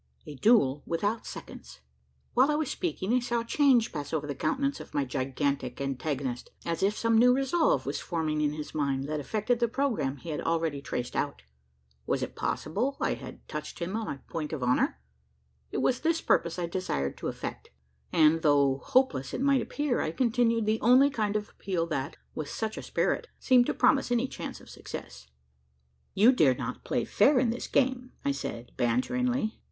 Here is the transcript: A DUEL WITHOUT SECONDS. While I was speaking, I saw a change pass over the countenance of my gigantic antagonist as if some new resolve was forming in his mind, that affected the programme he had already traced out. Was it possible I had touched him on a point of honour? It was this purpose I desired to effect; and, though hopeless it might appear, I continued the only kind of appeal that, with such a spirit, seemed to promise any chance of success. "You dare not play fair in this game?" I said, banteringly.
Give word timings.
A 0.25 0.33
DUEL 0.33 0.81
WITHOUT 0.87 1.27
SECONDS. 1.27 1.79
While 2.33 2.49
I 2.49 2.55
was 2.55 2.71
speaking, 2.71 3.13
I 3.13 3.19
saw 3.19 3.41
a 3.41 3.45
change 3.45 3.91
pass 3.91 4.11
over 4.11 4.25
the 4.25 4.33
countenance 4.33 4.79
of 4.79 4.95
my 4.95 5.05
gigantic 5.05 5.79
antagonist 5.79 6.49
as 6.65 6.81
if 6.81 6.97
some 6.97 7.19
new 7.19 7.35
resolve 7.35 7.85
was 7.85 7.99
forming 8.01 8.41
in 8.41 8.53
his 8.53 8.73
mind, 8.73 9.03
that 9.07 9.19
affected 9.19 9.59
the 9.59 9.67
programme 9.67 10.17
he 10.17 10.29
had 10.29 10.41
already 10.41 10.81
traced 10.81 11.15
out. 11.15 11.43
Was 12.07 12.23
it 12.23 12.35
possible 12.35 12.97
I 12.99 13.13
had 13.13 13.47
touched 13.47 13.77
him 13.77 13.95
on 13.95 14.07
a 14.07 14.23
point 14.27 14.53
of 14.53 14.63
honour? 14.63 14.99
It 15.71 15.83
was 15.83 15.99
this 15.99 16.19
purpose 16.19 16.57
I 16.57 16.65
desired 16.65 17.15
to 17.19 17.27
effect; 17.27 17.69
and, 18.11 18.41
though 18.41 18.81
hopeless 18.83 19.35
it 19.35 19.39
might 19.41 19.61
appear, 19.61 20.01
I 20.01 20.09
continued 20.09 20.65
the 20.65 20.81
only 20.81 21.11
kind 21.11 21.35
of 21.35 21.47
appeal 21.47 21.85
that, 21.85 22.17
with 22.33 22.49
such 22.49 22.75
a 22.75 22.81
spirit, 22.81 23.27
seemed 23.37 23.67
to 23.67 23.73
promise 23.75 24.11
any 24.11 24.27
chance 24.27 24.59
of 24.59 24.67
success. 24.71 25.27
"You 26.15 26.31
dare 26.31 26.55
not 26.55 26.83
play 26.83 27.05
fair 27.05 27.37
in 27.37 27.51
this 27.51 27.67
game?" 27.67 28.13
I 28.25 28.31
said, 28.31 28.71
banteringly. 28.77 29.59